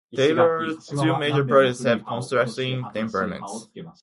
Taylor's 0.15 0.87
two 0.87 1.15
major 1.19 1.45
projects 1.45 1.83
have 1.83 2.03
contrasting 2.05 2.83
temperaments. 2.93 3.67